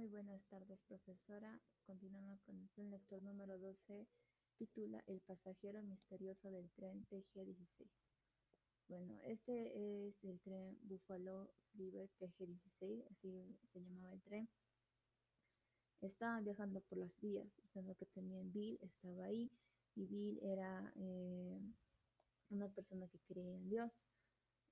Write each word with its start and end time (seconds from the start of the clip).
Muy 0.00 0.08
buenas 0.08 0.42
tardes, 0.48 0.80
profesora. 0.88 1.60
Continuando 1.84 2.38
con 2.46 2.58
el 2.58 2.70
plan 2.70 2.90
lector 2.90 3.22
número 3.22 3.58
12, 3.58 4.06
titula 4.56 5.04
El 5.06 5.20
pasajero 5.20 5.82
misterioso 5.82 6.50
del 6.50 6.70
tren 6.70 7.06
TG16. 7.10 7.86
Bueno, 8.88 9.20
este 9.24 10.08
es 10.08 10.14
el 10.24 10.40
tren 10.40 10.78
Buffalo 10.84 11.52
River 11.74 12.08
TG16, 12.18 13.04
así 13.10 13.58
se 13.74 13.80
llamaba 13.80 14.14
el 14.14 14.22
tren. 14.22 14.48
Estaban 16.00 16.44
viajando 16.44 16.80
por 16.80 16.96
las 16.96 17.14
vías, 17.20 17.46
pensando 17.56 17.94
que 17.94 18.06
también 18.06 18.50
Bill 18.54 18.78
estaba 18.80 19.24
ahí, 19.24 19.50
y 19.96 20.06
Bill 20.06 20.38
era 20.42 20.94
eh, 20.96 21.60
una 22.48 22.70
persona 22.70 23.06
que 23.08 23.18
creía 23.28 23.54
en 23.54 23.68
Dios. 23.68 23.92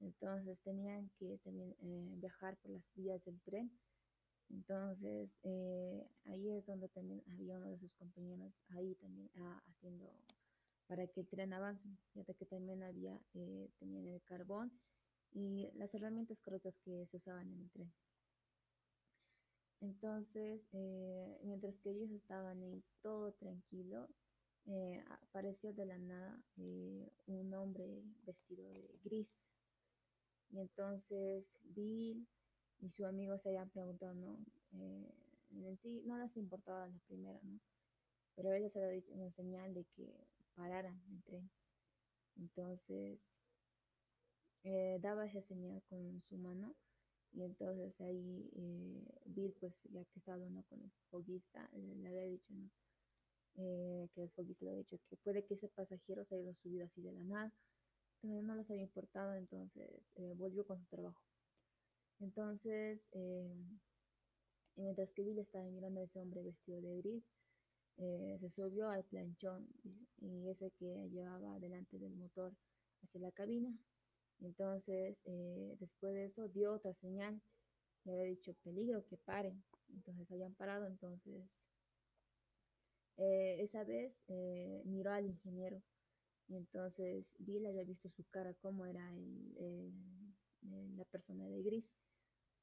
Entonces 0.01 0.59
tenían 0.61 1.11
que 1.19 1.37
también 1.45 1.77
eh, 1.83 2.15
viajar 2.17 2.57
por 2.63 2.71
las 2.71 2.85
vías 2.95 3.23
del 3.27 3.39
tren 3.43 3.71
entonces, 4.51 5.31
eh, 5.43 6.07
ahí 6.25 6.51
es 6.51 6.65
donde 6.67 6.89
también 6.89 7.23
había 7.27 7.59
uno 7.59 7.69
de 7.69 7.79
sus 7.79 7.93
compañeros 7.93 8.53
ahí 8.71 8.95
también 8.95 9.31
ah, 9.37 9.63
haciendo 9.67 10.11
para 10.87 11.07
que 11.07 11.21
el 11.21 11.29
tren 11.29 11.53
avance, 11.53 11.87
fíjate 12.13 12.35
que 12.35 12.47
también 12.47 12.83
había, 12.83 13.21
eh, 13.35 13.69
tenían 13.79 14.07
el 14.07 14.23
carbón 14.23 14.73
y 15.33 15.71
las 15.75 15.93
herramientas 15.93 16.41
correctas 16.41 16.75
que 16.83 17.07
se 17.11 17.17
usaban 17.19 17.47
en 17.53 17.61
el 17.61 17.71
tren. 17.71 17.93
Entonces, 19.81 20.63
eh, 20.73 21.39
mientras 21.45 21.77
que 21.81 21.91
ellos 21.91 22.11
estaban 22.11 22.63
ahí 22.63 22.83
todo 23.03 23.33
tranquilo, 23.33 24.09
apareció 25.23 25.73
de 25.73 25.87
la 25.87 25.99
nada 25.99 26.43
un 27.27 27.55
hombre 27.55 28.03
vestido 28.27 28.69
de 28.69 28.99
gris. 29.03 29.29
Y 30.51 30.59
entonces 30.59 31.47
Bill 31.63 32.27
y 32.81 32.91
su 32.91 33.05
amigo 33.07 33.39
se 33.39 33.49
habían 33.49 33.71
preguntado, 33.71 34.15
¿no? 34.15 34.39
Eh, 34.73 35.15
en 35.51 35.79
sí 35.79 36.03
no 36.05 36.19
les 36.19 36.37
importaba 36.37 36.87
la 36.87 36.99
primera, 37.07 37.41
¿no? 37.43 37.59
Pero 38.37 38.53
él 38.53 38.63
les 38.63 38.77
había 38.77 38.91
dicho 38.91 39.13
una 39.13 39.31
señal 39.33 39.75
de 39.75 39.85
que 39.97 40.15
pararan 40.55 41.01
el 41.11 41.23
tren. 41.25 41.51
Entonces, 42.37 43.19
eh, 44.63 44.99
daba 45.01 45.27
esa 45.27 45.43
señal 45.43 45.83
con 45.89 46.23
su 46.29 46.37
mano 46.37 46.75
y 47.33 47.43
entonces 47.43 48.01
ahí 48.01 48.51
eh, 48.55 49.05
Bill, 49.27 49.53
pues 49.61 49.75
ya 49.91 50.05
que 50.05 50.19
estaba 50.19 50.37
hablando 50.37 50.63
con 50.65 50.81
el 50.83 50.91
foguista, 51.11 51.69
le, 51.73 52.09
había 52.09 52.23
dicho, 52.23 52.55
¿no? 52.55 52.71
que 53.55 54.23
el 54.23 54.31
foguista 54.31 54.65
le 54.65 54.71
había 54.71 54.83
dicho 54.85 55.01
que 55.11 55.17
puede 55.17 55.45
que 55.45 55.55
ese 55.55 55.69
pasajero 55.69 56.25
se 56.27 56.37
haya 56.37 56.55
subido 56.63 56.87
así 56.87 57.03
de 57.03 57.13
la 57.13 57.25
nada. 57.25 57.53
Entonces 58.23 58.45
no 58.45 58.55
les 58.55 58.71
había 58.71 58.83
importado, 58.83 59.35
entonces 59.35 59.91
volvió 60.37 60.65
con 60.67 60.79
su 60.79 60.87
trabajo. 60.87 61.28
Entonces, 62.21 63.01
eh, 63.13 63.55
mientras 64.77 65.11
que 65.11 65.23
Bill 65.23 65.39
estaba 65.39 65.65
mirando 65.71 66.01
a 66.01 66.05
ese 66.05 66.21
hombre 66.21 66.43
vestido 66.43 66.81
de 66.81 66.97
gris, 66.99 67.25
eh, 67.99 68.39
se 68.41 68.51
subió 68.51 68.89
al 68.91 69.05
planchón 69.05 69.69
y 70.21 70.49
ese 70.49 70.71
que 70.79 71.09
llevaba 71.11 71.59
delante 71.59 71.99
del 71.99 72.15
motor 72.17 72.53
hacia 73.03 73.21
la 73.21 73.33
cabina. 73.33 73.73
Entonces, 74.41 75.17
eh, 75.25 75.77
después 75.81 76.15
de 76.15 76.27
eso, 76.27 76.49
dio 76.49 76.73
otra 76.73 76.95
señal. 76.95 77.41
Le 78.05 78.13
había 78.13 78.25
dicho 78.25 78.55
peligro, 78.65 79.05
que 79.07 79.17
paren. 79.17 79.63
Entonces 79.93 80.31
habían 80.31 80.55
parado. 80.55 80.87
Entonces, 80.87 81.45
esa 83.17 83.83
vez 83.83 84.13
miró 84.85 85.13
al 85.13 85.27
ingeniero. 85.27 85.83
Y 86.49 86.57
entonces 86.57 87.27
Bill 87.39 87.67
había 87.67 87.83
visto 87.83 88.09
su 88.11 88.25
cara, 88.31 88.55
cómo 88.63 88.87
era 88.87 89.13
la 90.63 91.05
persona 91.07 91.45
de 91.49 91.63
gris. 91.63 91.85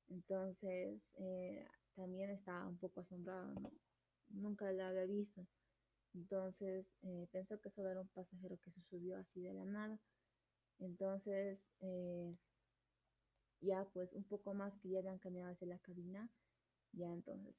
Entonces, 0.10 1.02
eh, 1.16 1.68
también 1.96 2.30
estaba 2.30 2.68
un 2.68 2.78
poco 2.78 3.02
asombrado, 3.02 3.54
¿no? 3.56 3.72
Nunca 4.30 4.72
la 4.72 4.90
había 4.90 5.06
visto. 5.06 5.46
Entonces, 6.14 6.86
eh, 7.04 7.28
pensó 7.32 7.60
que 7.60 7.72
solo 7.72 7.90
era 7.90 8.02
un 8.02 8.08
pasajero 8.10 8.58
que 8.58 8.72
se 8.72 8.82
subió 8.90 9.18
así 9.18 9.42
de 9.42 9.54
la 9.54 9.66
nada. 9.66 10.00
Entonces, 10.80 11.60
eh, 11.82 12.36
ya 13.62 13.86
pues 13.94 14.14
un 14.14 14.24
poco 14.24 14.54
más 14.54 14.74
que 14.80 14.90
ya 14.90 15.00
habían 15.00 15.20
caminado 15.20 15.54
hacia 15.54 15.68
la 15.68 15.80
cabina, 15.80 16.30
ya 16.94 17.12
entonces 17.12 17.56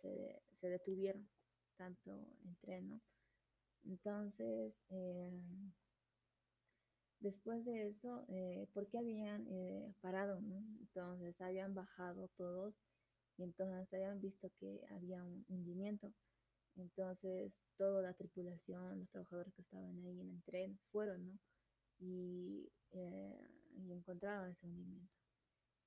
se, 0.00 0.40
se, 0.60 0.68
detuvieron, 0.68 1.28
tanto 1.76 2.26
el 2.44 2.56
tren, 2.58 2.88
¿no? 2.88 3.00
Entonces, 3.84 4.74
Después 7.20 7.64
de 7.64 7.88
eso, 7.88 8.24
eh, 8.28 8.68
¿por 8.72 8.86
qué 8.86 8.98
habían 8.98 9.44
eh, 9.48 9.92
parado? 10.00 10.38
Entonces 10.80 11.40
habían 11.40 11.74
bajado 11.74 12.28
todos 12.36 12.74
y 13.36 13.42
entonces 13.42 13.92
habían 13.92 14.20
visto 14.20 14.50
que 14.60 14.86
había 14.90 15.24
un 15.24 15.44
hundimiento. 15.48 16.12
Entonces 16.76 17.52
toda 17.76 18.02
la 18.02 18.14
tripulación, 18.14 19.00
los 19.00 19.08
trabajadores 19.10 19.52
que 19.54 19.62
estaban 19.62 19.98
ahí 20.04 20.20
en 20.20 20.30
el 20.30 20.42
tren 20.44 20.78
fueron, 20.92 21.26
¿no? 21.26 21.38
Y, 21.98 22.70
eh, 22.92 23.40
encontraron 23.90 24.50
ese 24.50 24.66
hundimiento. 24.66 25.12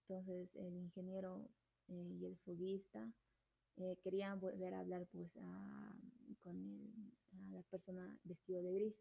Entonces 0.02 0.54
el 0.56 0.76
ingeniero 0.76 1.50
y 1.88 2.26
el 2.26 2.38
foguista 2.40 3.10
querían 4.04 4.40
volver 4.40 4.74
a 4.74 4.80
hablar 4.82 5.08
pues 5.12 5.32
con 6.40 7.14
a 7.32 7.52
la 7.56 7.62
persona 7.64 8.20
vestido 8.24 8.62
de 8.62 8.74
gris 8.74 8.96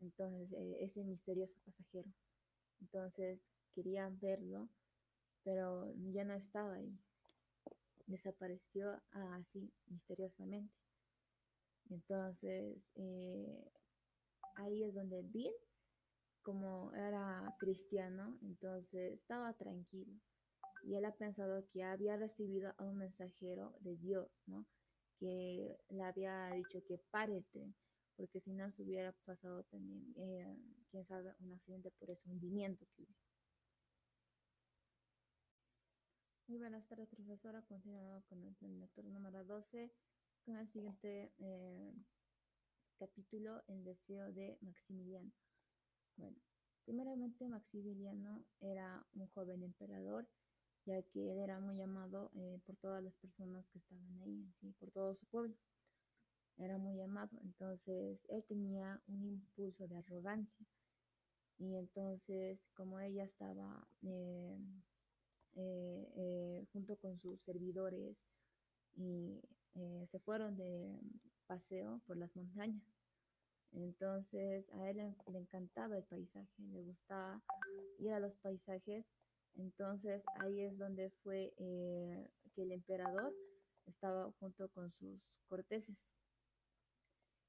entonces, 0.00 0.52
eh, 0.52 0.76
ese 0.80 1.02
misterioso 1.04 1.54
pasajero. 1.64 2.08
Entonces, 2.80 3.40
querían 3.74 4.18
verlo, 4.20 4.68
pero 5.42 5.92
ya 6.12 6.24
no 6.24 6.34
estaba 6.34 6.74
ahí. 6.74 6.96
Desapareció 8.06 9.00
así, 9.10 9.70
misteriosamente. 9.86 10.74
Entonces, 11.90 12.78
eh, 12.94 13.70
ahí 14.56 14.84
es 14.84 14.94
donde 14.94 15.22
Bill, 15.22 15.52
como 16.42 16.92
era 16.94 17.54
cristiano, 17.58 18.38
entonces 18.42 19.14
estaba 19.14 19.52
tranquilo. 19.54 20.12
Y 20.84 20.94
él 20.94 21.04
ha 21.04 21.12
pensado 21.12 21.66
que 21.72 21.82
había 21.82 22.16
recibido 22.16 22.72
a 22.78 22.84
un 22.84 22.98
mensajero 22.98 23.74
de 23.80 23.96
Dios, 23.96 24.40
¿no? 24.46 24.64
Que 25.18 25.76
le 25.90 26.02
había 26.02 26.50
dicho 26.50 26.82
que 26.86 26.98
párete 27.10 27.74
porque 28.18 28.40
si 28.40 28.52
no 28.52 28.70
se 28.72 28.82
hubiera 28.82 29.12
pasado 29.24 29.62
también, 29.70 30.12
eh, 30.16 30.58
quién 30.90 31.06
sabe, 31.06 31.32
un 31.38 31.52
accidente 31.52 31.92
por 31.92 32.10
ese 32.10 32.28
hundimiento 32.28 32.84
que 32.96 33.02
hubo. 33.04 33.14
Muy 36.48 36.58
buenas 36.58 36.84
tardes, 36.88 37.08
profesora. 37.08 37.62
Continuamos 37.62 38.24
con 38.24 38.42
el 38.44 38.80
lector 38.80 39.04
número 39.04 39.44
12, 39.44 39.92
con 40.44 40.56
el 40.56 40.68
siguiente 40.72 41.32
eh, 41.38 41.94
capítulo, 42.98 43.62
El 43.68 43.84
deseo 43.84 44.32
de 44.32 44.58
Maximiliano. 44.62 45.30
Bueno, 46.16 46.36
primeramente 46.84 47.46
Maximiliano 47.46 48.44
era 48.58 49.06
un 49.14 49.28
joven 49.28 49.62
emperador, 49.62 50.26
ya 50.86 51.00
que 51.02 51.30
él 51.30 51.38
era 51.38 51.60
muy 51.60 51.80
amado 51.80 52.32
eh, 52.34 52.58
por 52.66 52.74
todas 52.78 53.04
las 53.04 53.14
personas 53.14 53.64
que 53.68 53.78
estaban 53.78 54.18
ahí, 54.22 54.52
¿sí? 54.60 54.74
por 54.80 54.90
todo 54.90 55.14
su 55.14 55.26
pueblo 55.26 55.54
era 56.58 56.76
muy 56.78 57.00
amado, 57.00 57.38
entonces 57.42 58.18
él 58.28 58.44
tenía 58.48 59.00
un 59.06 59.24
impulso 59.24 59.86
de 59.86 59.96
arrogancia 59.96 60.66
y 61.58 61.74
entonces 61.74 62.58
como 62.74 63.00
ella 63.00 63.24
estaba 63.24 63.86
eh, 64.02 64.58
eh, 65.56 66.12
eh, 66.16 66.66
junto 66.72 66.96
con 66.96 67.18
sus 67.20 67.40
servidores 67.42 68.16
y 68.96 69.40
se 70.10 70.18
fueron 70.20 70.56
de 70.56 70.98
paseo 71.46 72.00
por 72.06 72.16
las 72.16 72.34
montañas. 72.34 72.82
Entonces 73.72 74.68
a 74.72 74.90
él 74.90 74.96
le, 74.96 75.38
encantaba 75.38 75.96
el 75.96 76.02
paisaje, 76.04 76.62
le 76.72 76.82
gustaba 76.82 77.40
ir 78.00 78.12
a 78.12 78.18
los 78.18 78.34
paisajes. 78.38 79.04
Entonces 79.54 80.22
ahí 80.40 80.60
es 80.62 80.76
donde 80.78 81.10
fue 81.22 81.52
que 81.56 82.62
el 82.62 82.72
emperador 82.72 83.32
estaba 83.86 84.32
junto 84.40 84.68
con 84.70 84.92
sus 84.98 85.20
corteses. 85.46 85.96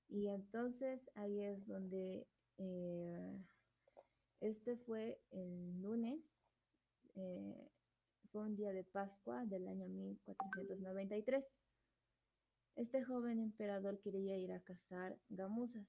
Y 0.10 0.28
entonces 0.28 1.00
ahí 1.16 1.42
es 1.42 1.66
donde 1.68 2.28
eh, 2.58 3.40
este 4.42 4.78
fue 4.78 5.22
el 5.32 5.82
lunes, 5.82 6.20
eh, 7.16 7.70
fue 8.32 8.44
un 8.44 8.56
día 8.56 8.74
de 8.74 8.84
Pascua 8.84 9.46
del 9.46 9.68
año 9.68 9.88
1493. 9.88 11.46
Este 12.76 13.04
joven 13.04 13.40
emperador 13.40 14.00
quería 14.02 14.38
ir 14.38 14.52
a 14.52 14.62
cazar 14.62 15.18
gamuzas. 15.30 15.86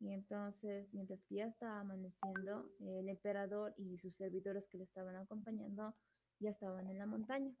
Y 0.00 0.12
entonces, 0.12 0.88
mientras 0.92 1.20
que 1.24 1.36
ya 1.36 1.46
estaba 1.46 1.80
amaneciendo, 1.80 2.70
el 2.80 3.08
emperador 3.08 3.74
y 3.76 3.98
sus 3.98 4.14
servidores 4.14 4.64
que 4.70 4.78
le 4.78 4.84
estaban 4.84 5.16
acompañando 5.16 5.94
ya 6.38 6.50
estaban 6.50 6.88
en 6.88 6.98
la 6.98 7.06
montaña. 7.06 7.52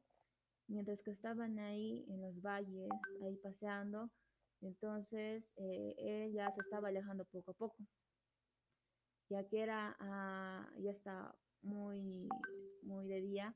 Mientras 0.68 1.00
que 1.02 1.10
estaban 1.10 1.58
ahí 1.58 2.04
en 2.08 2.20
los 2.20 2.40
valles, 2.40 2.90
ahí 3.24 3.36
paseando, 3.36 4.10
entonces, 4.60 5.44
eh, 5.56 5.94
él 5.98 6.32
ya 6.32 6.52
se 6.54 6.60
estaba 6.60 6.88
alejando 6.88 7.24
poco 7.26 7.52
a 7.52 7.54
poco, 7.54 7.76
ya 9.30 9.44
que 9.48 9.62
era, 9.62 9.96
ah, 10.00 10.68
ya 10.78 10.90
está 10.90 11.34
muy, 11.62 12.28
muy 12.82 13.08
de 13.08 13.20
día, 13.20 13.54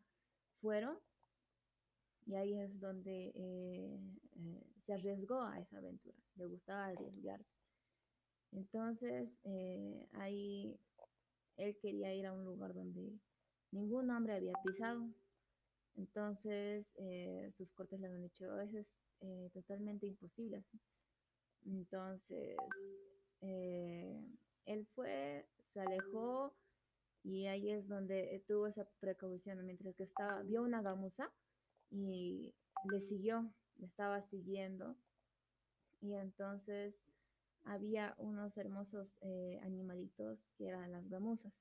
fueron 0.60 0.98
Y 2.26 2.34
ahí 2.36 2.54
es 2.58 2.78
donde 2.80 3.32
eh, 3.34 4.00
eh, 4.36 4.66
se 4.86 4.94
arriesgó 4.94 5.42
a 5.42 5.58
esa 5.60 5.78
aventura, 5.78 6.16
le 6.36 6.46
gustaba 6.46 6.86
arriesgarse. 6.86 7.46
Entonces, 8.52 9.28
eh, 9.44 10.08
ahí 10.12 10.78
él 11.56 11.76
quería 11.80 12.14
ir 12.14 12.26
a 12.26 12.32
un 12.32 12.44
lugar 12.44 12.74
donde 12.74 13.18
ningún 13.72 14.10
hombre 14.10 14.34
había 14.34 14.52
pisado. 14.64 15.08
Entonces, 15.96 16.86
sus 17.54 17.70
cortes 17.72 18.00
le 18.00 18.06
han 18.08 18.22
dicho, 18.22 18.60
eso 18.60 18.78
es 18.78 18.86
totalmente 19.52 20.06
imposible. 20.06 20.58
Así. 20.58 20.80
Entonces, 21.66 22.56
él 23.40 24.86
fue, 24.94 25.46
se 25.72 25.80
alejó 25.80 26.54
y 27.24 27.46
ahí 27.46 27.70
es 27.70 27.86
donde 27.88 28.42
tuvo 28.48 28.66
esa 28.66 28.84
precaución, 29.00 29.64
mientras 29.64 29.94
que 29.94 30.04
estaba, 30.04 30.42
vio 30.42 30.62
una 30.62 30.82
gamuza 30.82 31.30
y 31.90 32.54
le 32.90 33.00
siguió, 33.08 33.52
le 33.76 33.86
estaba 33.86 34.22
siguiendo 34.28 34.96
y 36.00 36.14
entonces 36.14 36.94
había 37.64 38.14
unos 38.18 38.56
hermosos 38.56 39.08
eh, 39.20 39.60
animalitos 39.62 40.44
que 40.58 40.66
eran 40.66 40.90
las 40.90 41.08
gamuzas 41.08 41.52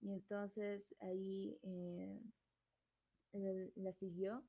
y 0.00 0.10
entonces 0.10 0.82
ahí 1.00 1.58
eh, 1.62 2.20
la 3.76 3.92
siguió 3.92 4.42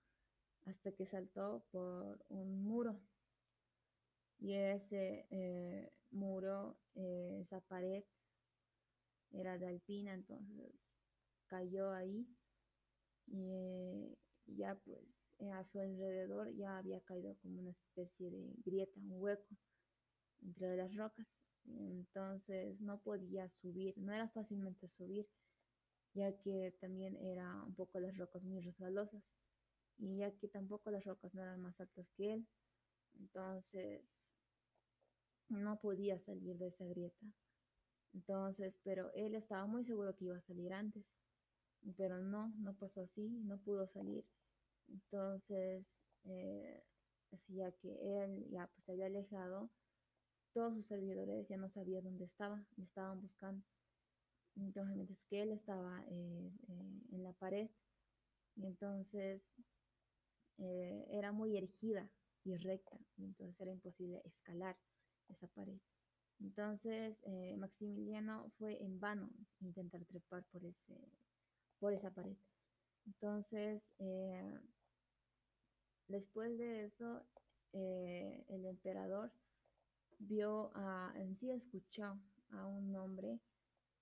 hasta 0.65 0.91
que 0.91 1.05
saltó 1.05 1.65
por 1.71 2.23
un 2.29 2.63
muro. 2.63 2.99
Y 4.39 4.53
ese 4.53 5.25
eh, 5.29 5.91
muro, 6.11 6.77
esa 6.95 7.61
pared 7.61 8.03
era 9.31 9.57
de 9.57 9.67
alpina, 9.67 10.13
entonces 10.13 10.71
cayó 11.47 11.91
ahí. 11.91 12.27
Y 13.27 14.17
ya 14.45 14.75
pues 14.75 14.99
eh, 15.39 15.51
a 15.51 15.63
su 15.63 15.79
alrededor 15.79 16.53
ya 16.55 16.77
había 16.77 16.99
caído 17.01 17.35
como 17.41 17.59
una 17.59 17.71
especie 17.71 18.29
de 18.29 18.53
grieta, 18.65 18.99
un 18.99 19.13
hueco 19.21 19.55
entre 20.41 20.75
las 20.77 20.95
rocas. 20.95 21.27
Entonces 21.65 22.79
no 22.81 22.99
podía 23.01 23.49
subir, 23.61 23.97
no 23.97 24.13
era 24.13 24.27
fácilmente 24.29 24.89
subir, 24.89 25.25
ya 26.13 26.37
que 26.39 26.75
también 26.81 27.15
era 27.15 27.63
un 27.63 27.73
poco 27.75 27.99
las 27.99 28.17
rocas 28.17 28.43
muy 28.43 28.59
resbalosas 28.59 29.23
y 29.97 30.17
ya 30.17 30.31
que 30.31 30.47
tampoco 30.47 30.91
las 30.91 31.03
rocas 31.05 31.33
no 31.33 31.41
eran 31.41 31.61
más 31.61 31.79
altas 31.79 32.07
que 32.17 32.33
él. 32.33 32.47
Entonces 33.19 34.03
no 35.49 35.79
podía 35.79 36.19
salir 36.19 36.57
de 36.57 36.67
esa 36.67 36.85
grieta. 36.85 37.25
Entonces, 38.13 38.73
pero 38.83 39.11
él 39.13 39.35
estaba 39.35 39.65
muy 39.65 39.85
seguro 39.85 40.15
que 40.15 40.25
iba 40.25 40.37
a 40.37 40.41
salir 40.41 40.73
antes, 40.73 41.03
pero 41.97 42.19
no, 42.19 42.53
no 42.59 42.73
pasó 42.75 43.01
así, 43.01 43.27
no 43.45 43.57
pudo 43.57 43.87
salir. 43.87 44.23
Entonces, 44.87 45.85
eh, 46.25 46.83
decía 47.31 47.71
que 47.81 48.23
él 48.23 48.47
ya 48.51 48.67
pues, 48.67 48.85
se 48.85 48.91
había 48.91 49.07
alejado, 49.07 49.69
todos 50.53 50.75
sus 50.75 50.85
servidores 50.87 51.47
ya 51.49 51.57
no 51.57 51.69
sabían 51.71 52.03
dónde 52.03 52.25
estaba, 52.25 52.63
le 52.77 52.85
estaban 52.85 53.21
buscando. 53.21 53.63
Entonces, 54.55 54.95
mientras 54.95 55.19
que 55.29 55.41
él 55.41 55.51
estaba 55.51 56.03
eh, 56.09 56.51
eh, 56.67 57.01
en 57.11 57.23
la 57.23 57.33
pared, 57.33 57.69
y 58.55 58.67
entonces 58.67 59.41
era 60.57 61.31
muy 61.31 61.57
erigida 61.57 62.09
y 62.43 62.55
recta, 62.57 62.97
entonces 63.17 63.59
era 63.59 63.71
imposible 63.71 64.21
escalar 64.25 64.77
esa 65.29 65.47
pared. 65.47 65.77
Entonces, 66.39 67.17
Maximiliano 67.57 68.51
fue 68.57 68.81
en 68.83 68.99
vano 68.99 69.29
intentar 69.61 70.03
trepar 70.05 70.43
por, 70.51 70.63
ese, 70.65 70.97
por 71.79 71.93
esa 71.93 72.11
pared. 72.11 72.35
Entonces, 73.05 73.81
Después 76.07 76.57
de 76.57 76.85
eso, 76.85 77.25
eh, 77.71 78.45
el 78.49 78.65
emperador 78.65 79.31
vio 80.19 80.71
a, 80.75 81.11
en 81.15 81.35
sí 81.37 81.49
escuchó 81.51 82.19
a 82.51 82.67
un 82.67 82.95
hombre 82.95 83.39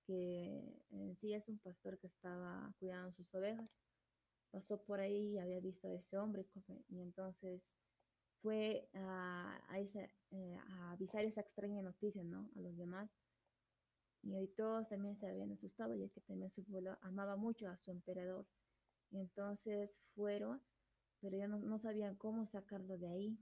que 0.05 0.83
en 0.91 1.15
sí 1.17 1.33
es 1.33 1.47
un 1.47 1.59
pastor 1.59 1.97
que 1.99 2.07
estaba 2.07 2.73
cuidando 2.79 3.13
sus 3.13 3.33
ovejas. 3.33 3.71
Pasó 4.51 4.81
por 4.83 4.99
ahí 4.99 5.33
y 5.33 5.39
había 5.39 5.59
visto 5.59 5.87
a 5.87 5.93
ese 5.93 6.17
hombre 6.17 6.45
y 6.89 7.01
entonces 7.01 7.61
fue 8.41 8.89
a, 8.93 9.59
eh, 10.31 10.57
a, 10.69 10.91
avisar 10.91 11.23
esa 11.23 11.41
extraña 11.41 11.81
noticia 11.81 12.23
¿no? 12.23 12.49
a 12.55 12.61
los 12.61 12.77
demás. 12.77 13.09
Y 14.23 14.35
hoy 14.35 14.47
todos 14.49 14.87
también 14.89 15.17
se 15.17 15.27
habían 15.27 15.51
asustado, 15.51 15.95
ya 15.95 16.07
que 16.09 16.21
también 16.21 16.51
su 16.51 16.63
pueblo 16.63 16.97
amaba 17.01 17.37
mucho 17.37 17.67
a 17.69 17.77
su 17.77 17.91
emperador. 17.91 18.45
Y 19.09 19.19
entonces 19.19 19.99
fueron 20.15 20.61
pero 21.21 21.37
ya 21.37 21.47
no, 21.47 21.79
sabían 21.79 22.15
cómo 22.15 22.47
sacarlo 22.47 22.97
de 22.97 23.07
ahí. 23.07 23.37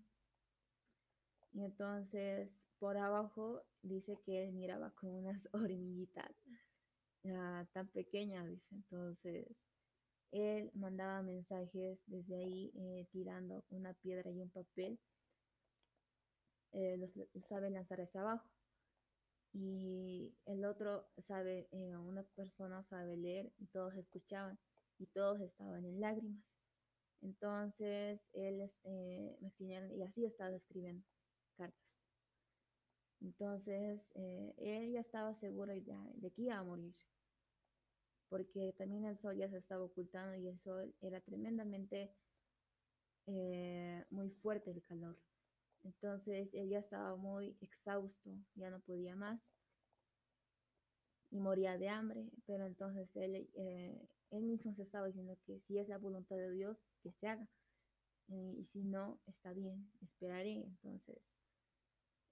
Y 1.53 1.63
entonces 1.63 2.51
por 2.77 2.97
abajo 2.97 3.63
dice 3.81 4.19
que 4.25 4.43
él 4.43 4.53
miraba 4.53 4.91
con 4.91 5.09
unas 5.11 5.41
hormiguitas 5.53 6.31
tan 7.73 7.87
pequeñas, 7.89 8.47
dice. 8.47 8.75
Entonces 8.75 9.47
él 10.31 10.71
mandaba 10.75 11.21
mensajes 11.21 11.99
desde 12.05 12.35
ahí 12.35 12.71
eh, 12.75 13.07
tirando 13.11 13.63
una 13.69 13.93
piedra 13.95 14.29
y 14.31 14.41
un 14.41 14.49
papel. 14.49 14.99
Eh, 16.71 16.97
los, 16.97 17.09
sabe 17.47 17.69
lanzar 17.69 18.01
hacia 18.01 18.21
abajo. 18.21 18.47
Y 19.53 20.31
el 20.45 20.63
otro 20.65 21.07
sabe, 21.27 21.67
eh, 21.71 21.95
una 21.97 22.23
persona 22.35 22.83
sabe 22.89 23.17
leer 23.17 23.51
y 23.57 23.65
todos 23.67 23.95
escuchaban 23.95 24.59
y 24.99 25.07
todos 25.07 25.41
estaban 25.41 25.83
en 25.85 25.99
lágrimas. 25.99 26.43
Entonces, 27.21 28.21
él, 28.33 28.71
eh, 28.83 29.37
y 29.59 30.01
así 30.03 30.25
estaba 30.25 30.55
escribiendo 30.55 31.03
cartas. 31.57 31.79
Entonces, 33.21 34.01
él 34.15 34.93
ya 34.93 35.01
estaba 35.01 35.35
seguro 35.39 35.73
de, 35.73 35.81
de, 35.81 36.31
que 36.31 36.43
iba 36.43 36.57
a 36.57 36.63
morir, 36.63 36.95
porque 38.29 38.73
también 38.77 39.05
el 39.05 39.17
sol 39.19 39.35
ya 39.35 39.49
se 39.49 39.57
estaba 39.57 39.83
ocultando 39.83 40.35
y 40.37 40.47
el 40.47 40.59
sol 40.61 40.93
era 41.01 41.19
tremendamente 41.21 42.11
eh, 43.25 44.05
muy 44.09 44.29
fuerte 44.41 44.71
el 44.71 44.81
calor. 44.83 45.17
Entonces, 45.83 46.49
él 46.53 46.69
ya 46.69 46.79
estaba 46.79 47.15
muy 47.15 47.55
exhausto, 47.61 48.31
ya 48.55 48.69
no 48.69 48.79
podía 48.81 49.15
más 49.15 49.39
y 51.31 51.39
moría 51.39 51.77
de 51.77 51.89
hambre, 51.89 52.25
pero 52.45 52.65
entonces 52.65 53.07
él, 53.15 53.47
eh, 53.53 54.07
él 54.31 54.43
mismo 54.43 54.73
se 54.75 54.83
estaba 54.83 55.07
diciendo 55.07 55.37
que 55.45 55.59
si 55.67 55.77
es 55.77 55.87
la 55.87 55.97
voluntad 55.97 56.35
de 56.35 56.51
Dios, 56.51 56.77
que 57.03 57.11
se 57.19 57.27
haga. 57.27 57.47
Eh, 58.29 58.55
y 58.57 58.65
si 58.73 58.83
no, 58.83 59.19
está 59.27 59.53
bien, 59.53 59.91
esperaré. 60.01 60.63
Entonces, 60.63 61.17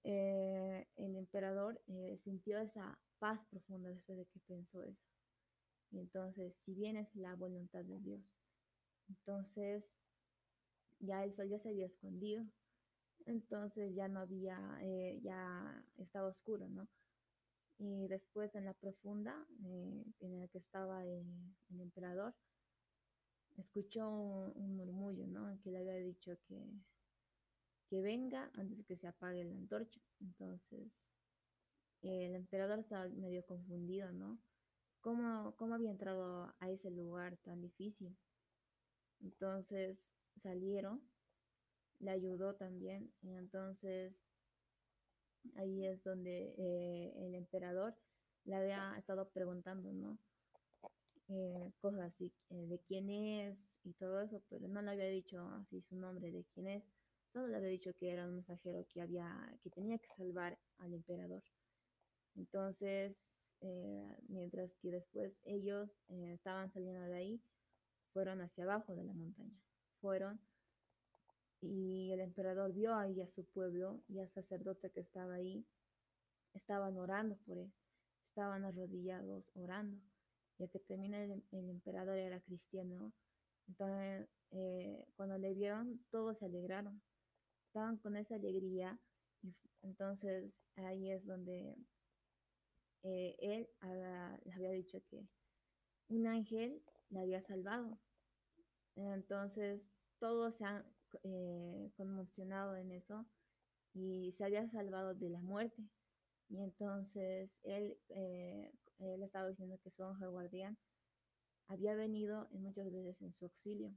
el 0.04 1.16
emperador 1.16 1.80
sintió 2.24 2.58
esa 2.58 2.98
paz 3.18 3.40
profunda 3.50 3.90
después 3.90 4.16
de 4.16 4.24
que 4.26 4.40
pensó 4.46 4.82
eso. 4.82 5.17
Y 5.90 6.00
entonces, 6.00 6.54
si 6.64 6.74
bien 6.74 6.96
es 6.96 7.14
la 7.14 7.34
voluntad 7.34 7.84
de 7.84 7.98
Dios, 8.00 8.20
entonces 9.08 9.84
ya 11.00 11.24
el 11.24 11.34
sol 11.34 11.48
ya 11.48 11.58
se 11.60 11.70
había 11.70 11.86
escondido, 11.86 12.44
entonces 13.26 13.94
ya 13.94 14.08
no 14.08 14.20
había, 14.20 14.58
ya 15.22 15.84
estaba 15.96 16.28
oscuro, 16.28 16.68
¿no? 16.68 16.88
Y 17.78 18.08
después 18.08 18.54
en 18.54 18.64
la 18.64 18.74
profunda, 18.74 19.46
en 20.20 20.40
la 20.40 20.48
que 20.48 20.58
estaba 20.58 21.04
el 21.04 21.24
emperador, 21.80 22.34
escuchó 23.56 24.08
un, 24.08 24.76
murmullo, 24.76 25.26
¿no? 25.26 25.60
Que 25.62 25.70
le 25.70 25.78
había 25.78 25.94
dicho 25.94 26.36
que, 26.48 26.64
que 27.88 28.00
venga 28.00 28.50
antes 28.54 28.78
de 28.78 28.84
que 28.84 28.96
se 28.96 29.06
apague 29.06 29.44
la 29.44 29.56
antorcha. 29.56 30.00
Entonces, 30.20 30.88
el 32.02 32.34
emperador 32.34 32.78
estaba 32.78 33.08
medio 33.08 33.44
confundido, 33.44 34.10
¿no? 34.12 34.38
¿Cómo, 35.08 35.54
¿Cómo 35.56 35.74
había 35.74 35.90
entrado 35.90 36.52
a 36.60 36.68
ese 36.68 36.90
lugar 36.90 37.38
tan 37.38 37.62
difícil? 37.62 38.14
Entonces 39.22 39.96
salieron, 40.42 41.00
le 42.00 42.10
ayudó 42.10 42.56
también, 42.56 43.10
y 43.22 43.32
entonces 43.32 44.12
ahí 45.56 45.86
es 45.86 46.04
donde 46.04 46.54
eh, 46.58 47.14
el 47.24 47.34
emperador 47.36 47.94
le 48.44 48.54
había 48.54 48.98
estado 48.98 49.30
preguntando, 49.30 49.90
¿no? 49.94 50.18
Eh, 51.30 51.72
cosas 51.80 52.12
así, 52.12 52.30
eh, 52.50 52.66
de 52.66 52.78
quién 52.80 53.08
es 53.08 53.56
y 53.84 53.94
todo 53.94 54.20
eso, 54.20 54.42
pero 54.50 54.68
no 54.68 54.82
le 54.82 54.90
había 54.90 55.06
dicho 55.08 55.40
así 55.54 55.80
su 55.80 55.96
nombre 55.96 56.30
de 56.30 56.44
quién 56.52 56.66
es, 56.68 56.84
solo 57.32 57.48
le 57.48 57.56
había 57.56 57.70
dicho 57.70 57.94
que 57.98 58.10
era 58.12 58.26
un 58.26 58.34
mensajero 58.34 58.84
que 58.92 59.00
había, 59.00 59.58
que 59.62 59.70
tenía 59.70 59.96
que 59.96 60.08
salvar 60.18 60.58
al 60.76 60.92
emperador. 60.92 61.42
Entonces, 62.36 63.16
eh, 63.60 64.16
mientras 64.28 64.72
que 64.76 64.90
después 64.90 65.32
ellos 65.44 65.90
estaban 66.08 66.72
saliendo 66.72 67.00
de 67.02 67.16
ahí, 67.16 67.42
fueron 68.12 68.40
hacia 68.40 68.64
abajo 68.64 68.94
de 68.94 69.04
la 69.04 69.12
montaña, 69.12 69.60
fueron 70.00 70.40
y 71.60 72.12
el 72.12 72.20
emperador 72.20 72.72
vio 72.72 72.94
ahí 72.94 73.20
a 73.20 73.28
su 73.28 73.44
pueblo 73.44 74.00
y 74.08 74.20
al 74.20 74.30
sacerdote 74.30 74.90
que 74.90 75.00
estaba 75.00 75.34
ahí, 75.34 75.66
estaban 76.54 76.96
orando 76.98 77.36
por 77.46 77.58
él, 77.58 77.72
estaban 78.28 78.64
arrodillados 78.64 79.44
orando 79.54 80.00
ya 80.58 80.66
que 80.68 80.80
también 80.80 81.14
el, 81.14 81.42
emperador 81.70 82.18
era 82.18 82.40
cristiano. 82.40 83.12
Entonces, 83.68 84.28
eh, 84.50 85.06
cuando 85.16 85.38
le 85.38 85.54
vieron, 85.54 86.00
todos 86.10 86.38
se 86.38 86.46
alegraron. 86.46 87.00
Estaban 87.68 87.98
con 87.98 88.16
esa 88.16 88.34
alegría 88.34 88.98
y 89.42 89.54
entonces 89.82 90.52
ahí 90.76 91.10
es 91.10 91.24
donde 91.26 91.76
eh, 93.02 93.36
él 93.40 93.68
había, 93.80 94.40
le 94.44 94.52
había 94.52 94.70
dicho 94.70 94.98
que 95.10 95.26
un 96.08 96.26
ángel 96.26 96.82
la 97.10 97.22
había 97.22 97.42
salvado. 97.42 97.98
Entonces 98.96 99.82
todos 100.18 100.56
se 100.56 100.64
han 100.64 100.84
eh, 101.22 101.90
conmocionado 101.96 102.76
en 102.76 102.90
eso 102.92 103.26
y 103.94 104.32
se 104.36 104.44
había 104.44 104.68
salvado 104.70 105.14
de 105.14 105.30
la 105.30 105.40
muerte. 105.40 105.82
Y 106.48 106.60
entonces 106.60 107.50
él, 107.62 107.98
eh, 108.08 108.72
él 108.98 109.22
estaba 109.22 109.48
diciendo 109.48 109.78
que 109.82 109.90
su 109.90 110.02
ángel 110.02 110.30
guardián 110.30 110.78
había 111.68 111.94
venido 111.94 112.48
en 112.52 112.62
muchas 112.62 112.90
veces 112.90 113.20
en 113.20 113.34
su 113.34 113.44
auxilio, 113.44 113.94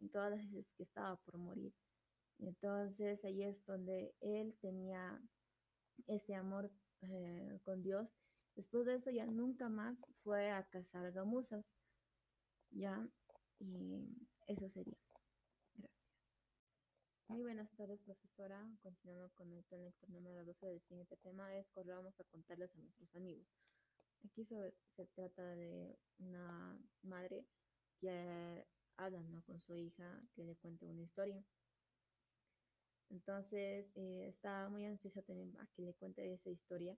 en 0.00 0.10
todas 0.10 0.30
las 0.32 0.50
veces 0.50 0.72
que 0.76 0.82
estaba 0.82 1.16
por 1.16 1.38
morir. 1.38 1.72
Y 2.38 2.48
entonces 2.48 3.24
ahí 3.24 3.44
es 3.44 3.64
donde 3.66 4.14
él 4.20 4.56
tenía 4.60 5.20
ese 6.06 6.34
amor 6.34 6.70
eh, 7.02 7.60
con 7.64 7.82
Dios. 7.82 8.08
Después 8.56 8.86
de 8.86 8.96
eso 8.96 9.10
ya 9.10 9.26
nunca 9.26 9.68
más 9.68 9.96
fue 10.22 10.50
a 10.50 10.64
cazar 10.64 11.12
gamuzas. 11.12 11.64
Ya, 12.70 13.08
y 13.58 14.06
eso 14.46 14.68
sería. 14.70 14.98
Gracias. 15.74 16.00
Muy 17.28 17.42
buenas 17.42 17.70
tardes, 17.76 18.00
profesora. 18.00 18.68
Continuando 18.82 19.30
con 19.34 19.52
el 19.52 19.62
plan 19.64 19.84
lector 19.84 20.10
número 20.10 20.44
12 20.44 20.66
del 20.66 20.80
siguiente 20.82 21.16
tema 21.16 21.56
es 21.56 21.68
correr 21.70 21.94
vamos 21.94 22.18
a 22.20 22.24
contarles 22.24 22.74
a 22.74 22.78
nuestros 22.78 23.14
amigos. 23.16 23.46
Aquí 24.24 24.44
se, 24.44 24.74
trata 25.14 25.42
de 25.54 25.98
una 26.18 26.78
madre 27.02 27.46
que 27.98 28.66
habla 28.96 29.22
¿no? 29.22 29.42
con 29.44 29.60
su 29.60 29.74
hija 29.76 30.22
que 30.34 30.44
le 30.44 30.56
cuente 30.56 30.86
una 30.86 31.02
historia. 31.02 31.42
Entonces 33.10 33.86
eh, 33.94 34.28
estaba 34.28 34.68
muy 34.68 34.86
ansiosa 34.86 35.22
también 35.22 35.54
a 35.60 35.66
que 35.74 35.82
le 35.82 35.94
cuente 35.94 36.32
esa 36.32 36.50
historia 36.50 36.96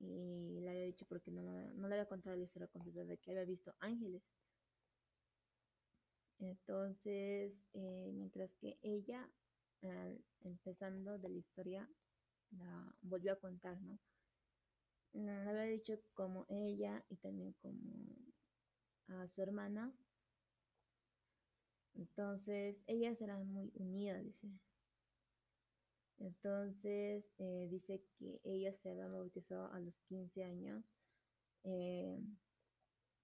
y 0.00 0.60
le 0.60 0.70
había 0.70 0.84
dicho 0.84 1.06
porque 1.08 1.30
no, 1.30 1.42
no 1.74 1.88
le 1.88 1.94
había 1.94 2.08
contado 2.08 2.36
la 2.36 2.44
historia 2.44 2.68
completa 2.68 3.04
de 3.04 3.18
que 3.18 3.30
había 3.30 3.44
visto 3.44 3.74
ángeles. 3.80 4.22
Entonces, 6.38 7.52
eh, 7.74 8.10
mientras 8.14 8.50
que 8.54 8.78
ella, 8.82 9.28
empezando 10.40 11.18
de 11.18 11.28
la 11.28 11.38
historia, 11.38 11.88
la 12.50 12.94
volvió 13.02 13.32
a 13.32 13.36
contar, 13.40 13.80
¿no? 13.82 13.98
Le 15.12 15.30
había 15.30 15.62
dicho 15.64 15.98
como 16.14 16.46
ella 16.48 17.04
y 17.08 17.16
también 17.16 17.52
como 17.62 18.16
a 19.08 19.28
su 19.28 19.42
hermana. 19.42 19.92
Entonces, 21.94 22.76
ellas 22.88 23.20
eran 23.20 23.46
muy 23.46 23.70
unidas, 23.76 24.24
dice. 24.24 24.48
Entonces, 26.20 27.24
eh, 27.38 27.68
dice 27.70 28.02
que 28.18 28.40
ella 28.44 28.74
se 28.82 28.90
había 28.90 29.08
bautizado 29.08 29.72
a 29.72 29.80
los 29.80 29.94
15 30.08 30.44
años. 30.44 30.84
Eh, 31.64 32.18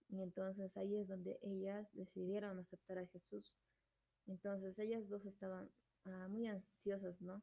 y 0.08 0.22
entonces 0.22 0.76
ahí 0.76 0.96
es 0.96 1.08
donde 1.08 1.38
ellas 1.42 1.86
decidieron 1.92 2.58
aceptar 2.58 2.98
a 2.98 3.06
Jesús. 3.06 3.56
Entonces 4.26 4.78
ellas 4.78 5.08
dos 5.08 5.24
estaban 5.26 5.70
ah, 6.04 6.28
muy 6.28 6.46
ansiosas, 6.46 7.20
¿no? 7.20 7.42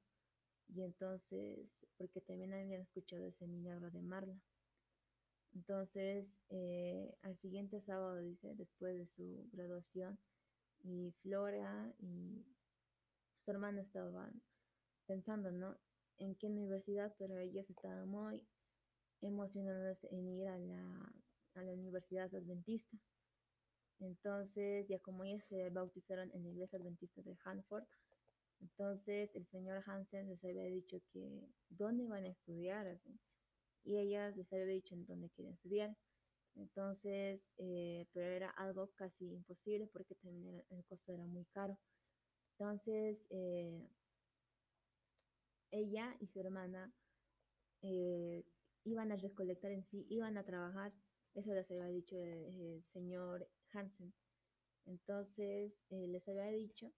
Y 0.69 0.81
entonces, 0.81 1.67
porque 1.97 2.21
también 2.21 2.53
habían 2.53 2.81
escuchado 2.81 3.25
ese 3.27 3.47
milagro 3.47 3.91
de 3.91 4.01
Marla. 4.01 4.35
Entonces, 5.53 6.25
eh, 6.49 7.15
al 7.21 7.37
siguiente 7.39 7.81
sábado, 7.81 8.17
dice, 8.21 8.55
después 8.55 8.97
de 8.97 9.07
su 9.15 9.49
graduación, 9.51 10.17
y 10.83 11.11
Flora 11.21 11.93
y 11.99 12.43
su 13.45 13.51
hermana 13.51 13.81
estaban 13.81 14.41
pensando, 15.13 15.51
¿no? 15.51 15.77
En 16.17 16.33
qué 16.35 16.47
universidad, 16.47 17.13
pero 17.19 17.37
ellas 17.37 17.69
estaban 17.69 18.07
muy 18.09 18.41
emocionadas 19.21 20.03
en 20.09 20.27
ir 20.27 20.47
a 20.47 20.57
la 20.57 21.13
a 21.55 21.61
la 21.61 21.71
Universidad 21.71 22.33
Adventista. 22.33 22.97
Entonces, 23.99 24.87
ya 24.89 24.97
como 24.99 25.23
ellas 25.23 25.43
se 25.49 25.69
bautizaron 25.69 26.31
en 26.33 26.43
la 26.43 26.49
iglesia 26.49 26.79
adventista 26.79 27.21
de 27.21 27.37
Hanford, 27.45 27.83
entonces 28.59 29.29
el 29.35 29.45
señor 29.51 29.83
Hansen 29.85 30.29
les 30.29 30.43
había 30.43 30.63
dicho 30.63 30.97
que 31.11 31.47
dónde 31.69 32.05
iban 32.05 32.23
a 32.25 32.29
estudiar, 32.29 32.87
así, 32.87 33.19
y 33.83 33.97
ellas 33.97 34.35
les 34.35 34.51
había 34.51 34.65
dicho 34.65 34.95
en 34.95 35.05
dónde 35.05 35.29
querían 35.29 35.53
estudiar. 35.53 35.95
Entonces, 36.55 37.39
eh, 37.57 38.07
pero 38.13 38.25
era 38.25 38.49
algo 38.49 38.89
casi 38.95 39.25
imposible 39.31 39.87
porque 39.93 40.15
también 40.15 40.63
el 40.71 40.83
costo 40.85 41.13
era 41.13 41.25
muy 41.27 41.45
caro. 41.53 41.77
Entonces, 42.57 43.19
eh, 43.29 43.87
ella 45.73 46.15
y 46.19 46.27
su 46.27 46.39
hermana 46.39 46.93
eh, 47.81 48.45
iban 48.85 49.11
a 49.11 49.17
recolectar 49.17 49.71
en 49.71 49.83
sí, 49.83 50.05
iban 50.09 50.37
a 50.37 50.43
trabajar 50.43 50.93
eso 51.35 51.51
les 51.53 51.69
había 51.71 51.87
dicho 51.87 52.15
el, 52.15 52.83
señor 52.93 53.47
Hansen. 53.71 54.13
Entonces 54.85 55.73
eh, 55.89 56.07
les 56.07 56.27
había 56.27 56.47
dicho 56.47 56.91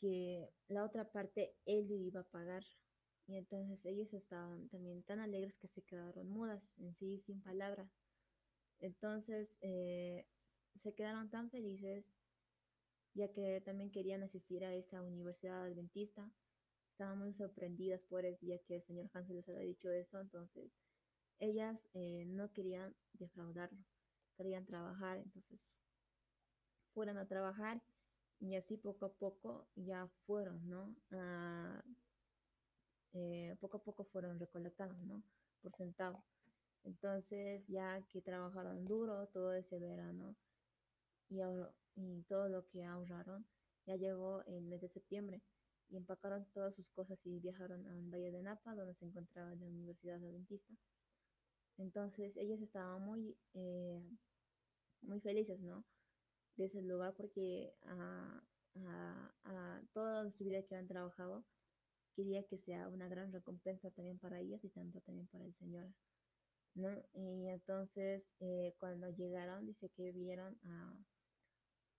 que 0.00 0.48
la 0.68 0.84
otra 0.84 1.10
parte 1.10 1.54
él 1.66 1.90
iba 1.90 2.20
a 2.20 2.30
pagar. 2.30 2.64
Y 3.26 3.36
entonces 3.36 3.84
ellos 3.84 4.12
estaban 4.14 4.68
también 4.68 5.02
tan 5.02 5.20
alegres 5.20 5.54
que 5.58 5.68
se 5.68 5.82
quedaron 5.82 6.28
mudas 6.28 6.62
en 6.78 6.94
sí, 6.96 7.20
sin 7.26 7.42
palabras. 7.42 7.90
Entonces 8.78 9.48
eh, 9.60 10.24
se 10.82 10.94
quedaron 10.94 11.30
tan 11.30 11.50
felices 11.50 12.04
ya 13.14 13.28
que 13.32 13.60
también 13.64 13.90
querían 13.90 14.22
asistir 14.22 14.64
a 14.64 14.74
esa 14.74 15.02
universidad 15.02 15.64
adventista. 15.64 16.30
Estaban 16.98 17.20
muy 17.20 17.32
sorprendidas 17.34 18.00
por 18.10 18.24
eso, 18.24 18.44
ya 18.44 18.58
que 18.66 18.74
el 18.74 18.82
señor 18.82 19.08
Hansen 19.14 19.36
les 19.36 19.48
había 19.48 19.60
dicho 19.60 19.88
eso. 19.88 20.18
Entonces 20.20 20.68
ellas 21.38 21.78
eh, 21.94 22.24
no 22.26 22.50
querían 22.52 22.92
defraudarlo, 23.12 23.78
querían 24.36 24.66
trabajar, 24.66 25.18
entonces 25.18 25.60
fueron 26.92 27.16
a 27.18 27.28
trabajar 27.28 27.80
y 28.40 28.56
así 28.56 28.76
poco 28.76 29.06
a 29.06 29.12
poco 29.12 29.68
ya 29.76 30.08
fueron, 30.26 30.68
¿no? 30.68 30.92
Ah, 31.12 31.84
eh, 33.12 33.54
poco 33.60 33.76
a 33.76 33.82
poco 33.84 34.02
fueron 34.06 34.40
recolectando, 34.40 34.96
¿no? 35.06 35.22
Por 35.62 35.72
centavo. 35.76 36.24
Entonces 36.82 37.62
ya 37.68 38.02
que 38.10 38.22
trabajaron 38.22 38.84
duro 38.86 39.28
todo 39.28 39.52
ese 39.54 39.78
verano 39.78 40.34
y, 41.30 41.38
y 41.94 42.22
todo 42.22 42.48
lo 42.48 42.66
que 42.66 42.84
ahorraron, 42.84 43.46
ya 43.86 43.94
llegó 43.94 44.42
el 44.48 44.62
mes 44.62 44.80
de 44.80 44.88
septiembre 44.88 45.40
y 45.90 45.96
empacaron 45.96 46.46
todas 46.52 46.74
sus 46.74 46.88
cosas 46.90 47.18
y 47.24 47.38
viajaron 47.40 47.86
a 47.86 47.94
Valle 48.10 48.30
de 48.30 48.42
Napa, 48.42 48.74
donde 48.74 48.94
se 48.94 49.06
encontraba 49.06 49.54
la 49.54 49.66
Universidad 49.66 50.16
Adventista. 50.16 50.74
Entonces 51.78 52.36
ellos 52.36 52.60
estaban 52.60 53.02
muy, 53.02 53.36
eh, 53.54 54.02
muy 55.02 55.20
felices, 55.20 55.60
¿no? 55.60 55.84
De 56.56 56.66
ese 56.66 56.82
lugar 56.82 57.14
porque 57.16 57.72
a, 57.82 58.42
toda 59.92 60.30
su 60.32 60.44
vida 60.44 60.62
que 60.62 60.76
han 60.76 60.86
trabajado, 60.86 61.44
quería 62.14 62.44
que 62.44 62.58
sea 62.58 62.88
una 62.88 63.08
gran 63.08 63.32
recompensa 63.32 63.90
también 63.90 64.18
para 64.18 64.40
ellas 64.40 64.62
y 64.64 64.68
tanto 64.68 65.00
también 65.00 65.26
para 65.28 65.44
el 65.44 65.54
Señor. 65.54 65.88
¿no? 66.74 66.90
Y 67.14 67.48
entonces 67.48 68.22
eh, 68.40 68.74
cuando 68.78 69.08
llegaron, 69.10 69.66
dice 69.66 69.88
que 69.96 70.12
vieron 70.12 70.56
a 70.64 70.94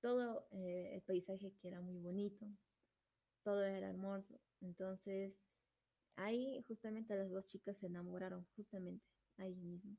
todo 0.02 0.48
eh, 0.52 0.92
el 0.94 1.02
paisaje 1.02 1.54
que 1.62 1.68
era 1.68 1.82
muy 1.82 1.98
bonito, 1.98 2.46
todo 3.44 3.64
era 3.64 3.90
hermoso. 3.90 4.40
Entonces 4.62 5.34
ahí 6.16 6.64
justamente 6.68 7.16
las 7.16 7.32
dos 7.32 7.46
chicas 7.48 7.78
se 7.78 7.88
enamoraron, 7.88 8.46
justamente 8.56 9.06
ahí 9.38 9.56
mismo. 9.56 9.98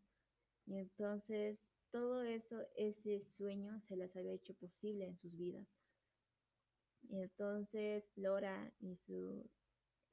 Y 0.67 0.77
entonces 0.77 1.59
todo 1.91 2.23
eso, 2.23 2.57
ese 2.77 3.25
sueño 3.25 3.81
se 3.89 3.97
les 3.97 4.15
había 4.17 4.33
hecho 4.33 4.55
posible 4.55 5.07
en 5.07 5.17
sus 5.17 5.37
vidas. 5.37 5.67
Y 7.09 7.21
entonces 7.21 8.05
Flora 8.15 8.73
y 8.81 8.97
su 8.97 9.49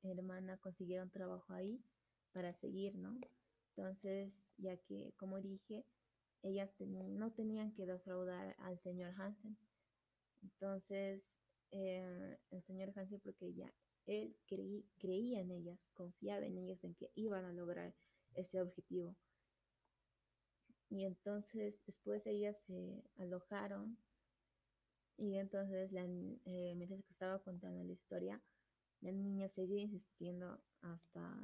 hermana 0.03 0.57
consiguieron 0.57 1.09
trabajo 1.09 1.53
ahí 1.53 1.81
para 2.31 2.53
seguir, 2.53 2.95
¿no? 2.95 3.19
Entonces, 3.75 4.31
ya 4.57 4.77
que, 4.77 5.13
como 5.17 5.39
dije, 5.41 5.85
ellas 6.41 6.69
no 6.79 7.31
tenían 7.31 7.73
que 7.73 7.85
defraudar 7.85 8.55
al 8.59 8.79
señor 8.79 9.13
Hansen. 9.17 9.57
Entonces, 10.41 11.21
eh, 11.71 12.37
el 12.51 12.63
señor 12.63 12.91
Hansen, 12.95 13.19
porque 13.21 13.53
ya 13.53 13.71
él 14.05 14.35
creía 14.97 15.41
en 15.41 15.51
ellas, 15.51 15.79
confiaba 15.93 16.45
en 16.45 16.57
ellas, 16.57 16.83
en 16.83 16.95
que 16.95 17.11
iban 17.15 17.45
a 17.45 17.53
lograr 17.53 17.93
ese 18.35 18.61
objetivo. 18.61 19.15
Y 20.89 21.03
entonces 21.03 21.75
después 21.85 22.25
ellas 22.25 22.55
se 22.65 23.03
alojaron 23.17 23.97
y 25.17 25.37
entonces 25.37 25.89
eh, 25.93 26.73
mientras 26.75 27.03
que 27.03 27.11
estaba 27.11 27.39
contando 27.39 27.83
la 27.83 27.91
historia, 27.91 28.39
la 29.01 29.11
niña 29.11 29.49
seguía 29.49 29.81
insistiendo 29.81 30.59
hasta 30.81 31.35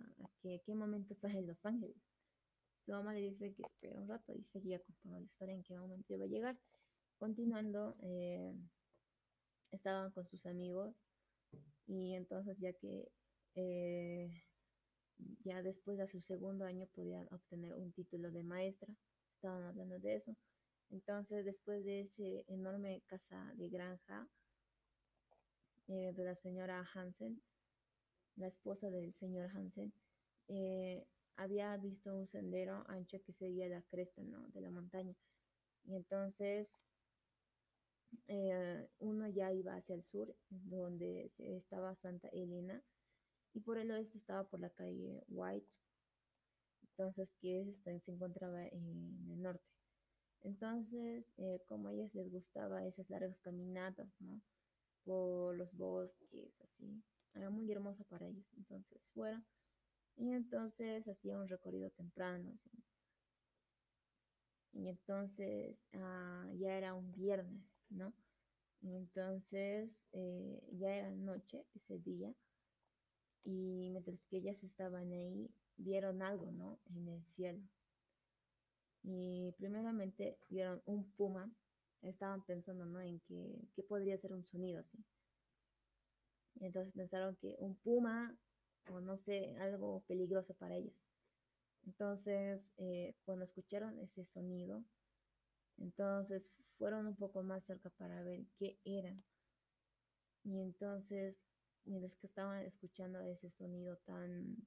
que 0.41 0.61
qué 0.65 0.75
momento 0.75 1.15
sale 1.15 1.41
Los 1.41 1.65
Ángeles. 1.65 1.97
Su 2.85 2.91
mamá 2.91 3.13
le 3.13 3.21
dice 3.21 3.53
que 3.53 3.63
espera 3.63 3.99
un 3.99 4.07
rato 4.07 4.33
y 4.33 4.43
seguía 4.51 4.79
contando 4.79 5.19
la 5.19 5.25
historia 5.25 5.55
en 5.55 5.63
qué 5.63 5.75
momento 5.75 6.13
iba 6.13 6.25
a 6.25 6.27
llegar. 6.27 6.57
Continuando, 7.17 7.95
eh, 8.01 8.53
estaban 9.75 10.11
con 10.11 10.27
sus 10.29 10.45
amigos 10.45 10.95
y 11.87 12.13
entonces 12.13 12.57
ya 12.59 12.73
que 12.73 13.11
eh, 13.55 14.31
ya 15.43 15.61
después 15.61 15.97
de 15.97 16.07
su 16.07 16.21
segundo 16.21 16.65
año 16.65 16.87
podían 16.95 17.27
obtener 17.31 17.73
un 17.75 17.91
título 17.91 18.31
de 18.31 18.43
maestra, 18.43 18.93
estaban 19.35 19.63
hablando 19.63 19.99
de 19.99 20.15
eso. 20.15 20.35
Entonces 20.89 21.45
después 21.45 21.83
de 21.85 22.01
ese 22.01 22.45
enorme 22.47 23.01
casa 23.07 23.51
de 23.55 23.69
granja 23.69 24.27
eh, 25.87 26.13
de 26.15 26.23
la 26.23 26.35
señora 26.35 26.85
Hansen, 26.93 27.41
la 28.35 28.47
esposa 28.47 28.89
del 28.89 29.13
señor 29.15 29.49
Hansen, 29.55 29.93
eh, 30.47 31.05
había 31.35 31.75
visto 31.77 32.13
un 32.13 32.27
sendero 32.27 32.83
ancho 32.87 33.21
que 33.25 33.33
seguía 33.33 33.67
la 33.67 33.81
cresta 33.83 34.21
¿no? 34.23 34.47
de 34.49 34.61
la 34.61 34.69
montaña. 34.69 35.15
Y 35.85 35.95
entonces 35.95 36.67
eh, 38.27 38.87
uno 38.99 39.27
ya 39.27 39.51
iba 39.53 39.75
hacia 39.75 39.95
el 39.95 40.03
sur, 40.03 40.35
donde 40.49 41.31
estaba 41.37 41.95
Santa 41.95 42.27
Elena, 42.29 42.81
y 43.53 43.59
por 43.59 43.77
el 43.77 43.91
oeste 43.91 44.17
estaba 44.17 44.43
por 44.43 44.59
la 44.59 44.69
calle 44.69 45.23
White, 45.29 45.67
entonces 46.81 47.29
que 47.41 47.75
se 47.83 48.11
encontraba 48.11 48.65
en 48.67 49.29
el 49.29 49.41
norte. 49.41 49.65
Entonces, 50.41 51.25
eh, 51.37 51.61
como 51.67 51.87
a 51.87 51.93
ellos 51.93 52.13
les 52.13 52.29
gustaba 52.29 52.85
esas 52.85 53.09
largas 53.09 53.37
caminatas. 53.41 54.07
Por 55.05 55.55
los 55.57 55.73
bosques, 55.73 56.53
así, 56.61 57.03
era 57.33 57.49
muy 57.49 57.69
hermoso 57.71 58.03
para 58.05 58.27
ellos. 58.27 58.45
Entonces 58.57 59.01
fueron 59.13 59.45
y 60.15 60.31
entonces 60.31 61.07
hacía 61.07 61.37
un 61.37 61.47
recorrido 61.47 61.89
temprano. 61.91 62.57
Y 64.73 64.87
entonces 64.89 65.77
ah, 65.93 66.49
ya 66.57 66.77
era 66.77 66.93
un 66.93 67.11
viernes, 67.13 67.63
¿no? 67.89 68.13
Y 68.81 68.95
entonces 68.95 69.89
eh, 70.11 70.61
ya 70.73 70.95
era 70.95 71.11
noche 71.11 71.65
ese 71.75 71.99
día. 71.99 72.33
Y 73.45 73.89
mientras 73.91 74.19
que 74.29 74.37
ellas 74.37 74.61
estaban 74.63 75.11
ahí, 75.11 75.49
vieron 75.77 76.21
algo, 76.21 76.51
¿no? 76.51 76.79
En 76.95 77.07
el 77.07 77.23
cielo. 77.35 77.61
Y 79.03 79.53
primeramente 79.57 80.37
vieron 80.49 80.81
un 80.85 81.09
puma. 81.11 81.51
Estaban 82.01 82.43
pensando, 82.45 82.85
¿no? 82.85 82.99
En 83.01 83.19
que, 83.21 83.83
podría 83.87 84.17
ser 84.17 84.33
un 84.33 84.45
sonido 84.45 84.79
así. 84.81 84.97
Y 86.55 86.65
entonces 86.65 86.93
pensaron 86.93 87.35
que 87.37 87.55
un 87.59 87.75
puma 87.75 88.37
o 88.89 88.99
no 88.99 89.17
sé, 89.17 89.55
algo 89.59 90.03
peligroso 90.07 90.53
para 90.55 90.75
ellas. 90.75 91.02
Entonces, 91.85 92.61
eh, 92.77 93.15
cuando 93.25 93.45
escucharon 93.45 93.99
ese 93.99 94.25
sonido, 94.25 94.83
entonces 95.77 96.43
fueron 96.77 97.07
un 97.07 97.15
poco 97.15 97.43
más 97.43 97.63
cerca 97.65 97.89
para 97.91 98.21
ver 98.23 98.45
qué 98.57 98.79
eran. 98.85 99.23
Y 100.43 100.59
entonces, 100.59 101.35
mientras 101.85 102.15
que 102.17 102.27
estaban 102.27 102.63
escuchando 102.65 103.19
ese 103.21 103.49
sonido 103.51 103.97
tan, 104.05 104.57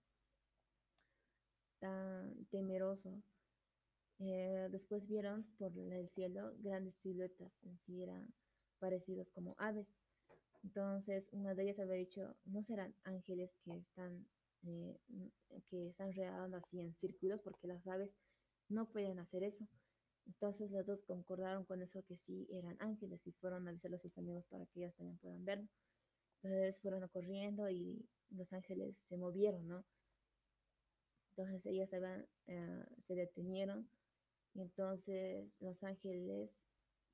tan 1.79 2.47
temeroso, 2.47 3.23
eh, 4.19 4.69
después 4.71 5.07
vieron 5.07 5.45
por 5.59 5.73
el 5.77 6.09
cielo 6.11 6.55
grandes 6.59 6.95
siluetas, 7.03 7.53
en 7.63 7.79
sí 7.81 8.03
eran 8.03 8.33
parecidos 8.79 9.29
como 9.31 9.55
aves. 9.59 9.95
Entonces, 10.63 11.29
una 11.33 11.55
de 11.55 11.65
ellas 11.65 11.79
había 11.79 11.95
dicho, 11.95 12.35
¿no 12.45 12.63
serán 12.63 12.95
ángeles 13.05 13.51
que 13.65 13.77
están, 13.77 14.27
eh, 14.67 14.99
que 15.71 15.89
están 15.89 16.13
rodando 16.13 16.59
así 16.59 16.81
en 16.81 16.95
círculos? 16.97 17.41
Porque 17.43 17.69
las 17.69 17.87
aves 17.87 18.11
no 18.69 18.87
pueden 18.87 19.19
hacer 19.19 19.45
eso. 19.45 19.67
Entonces 20.27 20.71
los 20.71 20.85
dos 20.85 21.01
concordaron 21.07 21.65
con 21.65 21.83
eso 21.83 22.03
que 22.09 22.17
sí 22.27 22.47
eran 22.51 22.77
ángeles 22.81 23.21
y 23.25 23.33
fueron 23.33 23.67
a 23.67 23.71
avisar 23.71 23.95
a 23.95 23.99
sus 23.99 24.17
amigos 24.19 24.45
para 24.51 24.67
que 24.67 24.81
ellos 24.81 24.95
también 24.97 25.19
puedan 25.19 25.45
verlo. 25.45 25.69
Entonces 26.43 26.77
fueron 26.83 27.07
corriendo 27.09 27.69
y 27.71 28.05
los 28.31 28.53
ángeles 28.53 28.97
se 29.09 29.17
movieron, 29.17 29.67
¿no? 29.69 29.85
Entonces 31.31 31.65
ellas 31.67 31.91
eh, 32.47 32.85
se 33.07 33.15
detenieron 33.15 33.89
y 34.55 34.63
entonces 34.63 35.49
los 35.61 35.83
ángeles 35.83 36.51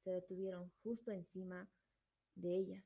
se 0.04 0.10
detuvieron 0.10 0.70
justo 0.82 1.10
encima 1.10 1.68
de 2.36 2.56
ellas. 2.56 2.84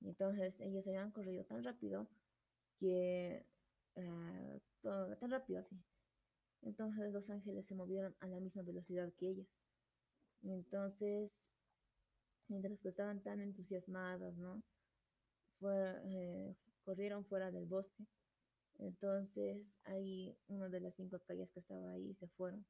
Entonces 0.00 0.54
ellos 0.60 0.86
habían 0.86 1.10
corrido 1.10 1.44
tan 1.44 1.62
rápido 1.62 2.08
que 2.78 3.44
eh, 3.96 4.60
tan 4.82 5.30
rápido 5.30 5.60
así. 5.60 5.76
Entonces 6.62 7.12
los 7.12 7.28
ángeles 7.30 7.66
se 7.66 7.74
movieron 7.74 8.14
a 8.20 8.26
la 8.26 8.40
misma 8.40 8.62
velocidad 8.62 9.12
que 9.18 9.30
ellas. 9.30 9.46
Entonces, 10.42 11.30
mientras 12.48 12.78
que 12.80 12.88
estaban 12.90 13.22
tan 13.22 13.40
entusiasmadas, 13.40 14.36
¿no? 14.36 14.62
Eh, 15.62 16.54
corrieron 16.84 17.24
fuera 17.26 17.50
del 17.50 17.66
bosque. 17.66 18.04
Entonces, 18.78 19.62
ahí 19.84 20.36
una 20.48 20.68
de 20.68 20.80
las 20.80 20.94
cinco 20.96 21.18
calles 21.26 21.50
que 21.52 21.60
estaba 21.60 21.92
ahí 21.92 22.14
se 22.14 22.28
fueron. 22.28 22.64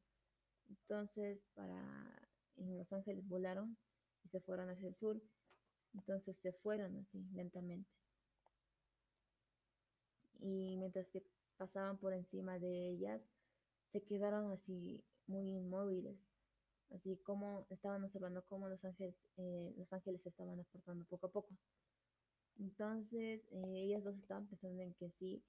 Entonces, 0.68 1.40
para 1.54 2.28
Los 2.56 2.92
Ángeles 2.92 3.26
volaron 3.28 3.76
y 4.24 4.28
se 4.28 4.40
fueron 4.40 4.70
hacia 4.70 4.88
el 4.88 4.96
sur 4.96 5.20
entonces 5.94 6.36
se 6.42 6.52
fueron 6.52 6.96
así 6.96 7.24
lentamente. 7.32 7.88
Y 10.40 10.76
mientras 10.78 11.06
que 11.08 11.22
pasaban 11.56 11.98
por 11.98 12.14
encima 12.14 12.58
de 12.58 12.90
ellas, 12.90 13.20
se 13.92 14.02
quedaron 14.02 14.52
así 14.52 15.04
muy 15.26 15.50
inmóviles, 15.50 16.16
así 16.90 17.16
como 17.24 17.66
estaban 17.70 18.04
observando 18.04 18.44
cómo 18.48 18.68
los 18.68 18.84
ángeles, 18.84 19.14
eh, 19.36 19.74
los 19.76 19.92
ángeles 19.92 20.22
se 20.22 20.30
estaban 20.30 20.58
aportando 20.60 21.04
poco 21.06 21.26
a 21.26 21.32
poco. 21.32 21.48
Entonces 22.58 23.42
eh, 23.50 23.84
ellas 23.84 24.04
dos 24.04 24.16
estaban 24.18 24.46
pensando 24.48 24.82
en 24.82 24.94
que 24.94 25.10
sí, 25.18 25.42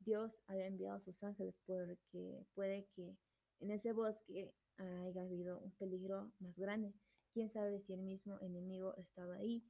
Dios 0.00 0.32
había 0.46 0.66
enviado 0.66 0.96
a 0.96 1.04
sus 1.04 1.22
ángeles 1.22 1.54
porque 1.66 2.44
puede 2.54 2.86
que 2.94 3.16
en 3.60 3.70
ese 3.70 3.92
bosque 3.92 4.52
haya 4.76 5.22
habido 5.22 5.58
un 5.60 5.70
peligro 5.72 6.30
más 6.40 6.54
grande. 6.56 6.92
Quién 7.32 7.50
sabe 7.52 7.80
si 7.86 7.94
el 7.94 8.00
mismo 8.02 8.38
enemigo 8.40 8.94
estaba 8.96 9.36
ahí 9.36 9.64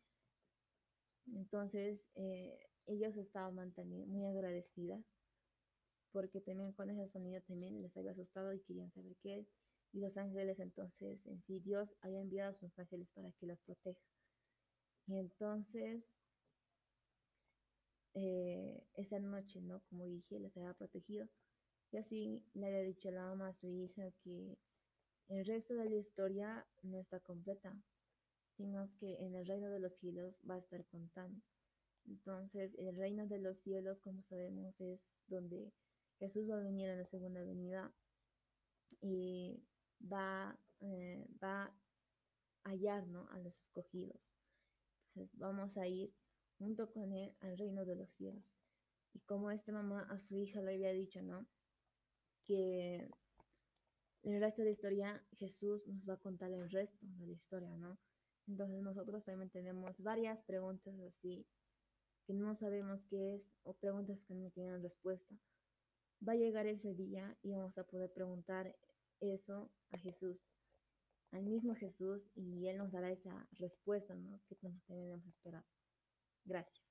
entonces, 1.35 1.99
eh, 2.15 2.59
ellos 2.87 3.16
estaban 3.16 3.72
muy 4.09 4.25
agradecidas 4.27 5.05
porque 6.12 6.40
también 6.40 6.72
con 6.72 6.88
ese 6.88 7.12
sonido 7.12 7.42
también 7.42 7.83
les 7.83 7.94
había 7.96 8.12
asustado 8.12 8.53
y 8.55 8.61
querían 8.61 8.90
saber 8.92 9.14
qué 9.22 9.40
es. 9.40 9.46
Y 9.92 10.01
los 10.01 10.16
ángeles 10.16 10.59
entonces, 10.61 11.20
en 11.27 11.42
sí, 11.42 11.61
Dios 11.61 11.94
había 12.01 12.20
enviado 12.20 12.53
a 12.53 12.55
sus 12.55 12.79
ángeles 12.79 13.09
para 13.14 13.31
que 13.33 13.46
las 13.46 13.61
proteja. 13.61 14.01
Y 15.07 15.18
entonces, 15.18 16.03
eh, 18.14 18.83
esa 18.94 19.18
noche, 19.18 19.61
¿no? 19.61 19.83
Como 19.90 20.05
dije, 20.07 20.40
les 20.40 20.57
había 20.57 20.72
protegido. 20.72 21.29
Y 21.92 21.99
así 21.99 22.42
le 22.55 22.66
había 22.66 22.81
dicho 22.81 23.11
la 23.11 23.27
mamá 23.27 23.49
a 23.49 23.55
su 23.61 23.70
hija 23.70 24.11
que 24.25 24.57
el 25.29 25.44
resto 25.44 25.75
de 25.75 25.90
la 25.90 25.96
historia 25.96 26.66
no 26.83 26.99
está 26.99 27.20
completa, 27.20 27.77
sino 28.57 28.90
que 28.99 29.16
en 29.22 29.35
el 29.35 29.46
reino 29.46 29.68
de 29.68 29.81
los 29.81 29.94
cielos 29.99 30.35
va 30.49 30.55
a 30.55 30.59
estar 30.61 30.85
contando. 30.87 31.42
Entonces, 32.09 32.75
el 32.79 32.95
reino 32.97 33.27
de 33.27 33.38
los 33.38 33.59
cielos, 33.59 34.01
como 34.01 34.23
sabemos, 34.25 34.81
es 34.81 35.01
donde 35.27 35.73
Jesús 36.19 36.49
va 36.49 36.57
a 36.57 36.62
venir 36.62 36.88
en 36.88 36.99
la 36.99 37.07
segunda 37.07 37.42
venida 37.42 37.92
y 39.01 39.62
va, 40.01 40.59
eh, 40.81 41.27
va 41.42 41.64
a 42.64 42.71
hallar 42.71 43.05
a 43.31 43.38
los 43.38 43.59
escogidos. 43.61 44.33
Entonces, 45.14 45.38
vamos 45.38 45.77
a 45.77 45.87
ir 45.87 46.12
junto 46.59 46.90
con 46.92 47.12
él 47.12 47.35
al 47.40 47.59
reino 47.59 47.85
de 47.85 47.97
los 47.97 48.11
cielos. 48.12 48.45
Y 49.14 49.21
como 49.21 49.51
esta 49.51 49.73
mamá 49.73 50.07
a 50.11 50.21
su 50.21 50.37
hija 50.37 50.61
le 50.61 50.75
había 50.75 50.92
dicho, 50.92 51.23
¿no? 51.23 51.47
Que 52.45 53.09
el 54.23 54.40
resto 54.40 54.62
de 54.62 54.66
la 54.66 54.73
historia, 54.73 55.27
Jesús 55.38 55.87
nos 55.87 56.09
va 56.09 56.14
a 56.14 56.19
contar 56.19 56.53
el 56.53 56.71
resto 56.71 56.99
de 57.01 57.27
la 57.27 57.33
historia, 57.33 57.77
¿no? 57.77 57.99
Entonces 58.47 58.83
nosotros 58.83 59.25
también 59.25 59.51
tenemos 59.51 59.99
varias 59.99 60.42
preguntas 60.45 60.95
así 61.01 61.47
que 62.27 62.35
no 62.35 62.55
sabemos 62.57 63.01
qué 63.09 63.37
es 63.37 63.43
o 63.62 63.75
preguntas 63.75 64.19
que 64.27 64.35
no 64.35 64.51
tienen 64.51 64.83
respuesta. 64.83 65.35
Va 66.27 66.33
a 66.33 66.37
llegar 66.37 66.67
ese 66.67 66.95
día 66.95 67.37
y 67.43 67.53
vamos 67.53 67.77
a 67.79 67.85
poder 67.85 68.12
preguntar 68.12 68.75
eso 69.21 69.71
a 69.91 69.99
Jesús, 69.99 70.39
al 71.31 71.45
mismo 71.45 71.75
Jesús, 71.75 72.23
y 72.35 72.67
Él 72.67 72.79
nos 72.79 72.93
dará 72.93 73.11
esa 73.11 73.47
respuesta 73.53 74.15
¿no? 74.15 74.41
que 74.49 74.57
nos 74.69 74.83
tenemos 74.85 75.25
esperar. 75.27 75.65
Gracias. 76.45 76.86